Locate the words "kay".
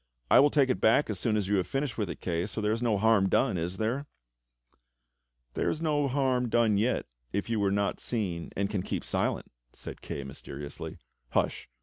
2.19-2.47, 10.01-10.23